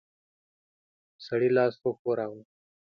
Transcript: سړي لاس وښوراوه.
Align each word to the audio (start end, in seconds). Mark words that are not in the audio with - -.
سړي 1.25 1.49
لاس 1.55 1.73
وښوراوه. 1.81 2.41